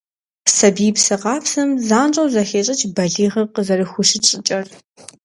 [0.55, 4.67] Сабиипсэ къабзэм занщӀэу зэхещӀыкӀ балигъыр къызэрыхущыт щӀыкӀэр.